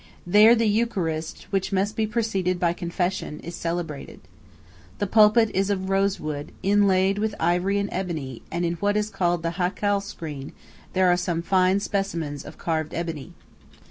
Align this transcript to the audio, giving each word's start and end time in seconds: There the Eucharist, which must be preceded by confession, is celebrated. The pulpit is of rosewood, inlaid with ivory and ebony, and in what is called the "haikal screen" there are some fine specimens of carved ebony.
There 0.25 0.55
the 0.55 0.65
Eucharist, 0.65 1.43
which 1.51 1.71
must 1.71 1.95
be 1.95 2.07
preceded 2.07 2.59
by 2.59 2.73
confession, 2.73 3.39
is 3.41 3.53
celebrated. 3.55 4.19
The 4.97 5.05
pulpit 5.05 5.51
is 5.53 5.69
of 5.69 5.91
rosewood, 5.91 6.51
inlaid 6.63 7.19
with 7.19 7.35
ivory 7.39 7.77
and 7.77 7.87
ebony, 7.91 8.41
and 8.51 8.65
in 8.65 8.77
what 8.77 8.97
is 8.97 9.11
called 9.11 9.43
the 9.43 9.57
"haikal 9.61 10.01
screen" 10.01 10.53
there 10.93 11.07
are 11.11 11.17
some 11.17 11.43
fine 11.43 11.81
specimens 11.81 12.43
of 12.45 12.57
carved 12.57 12.95
ebony. 12.95 13.33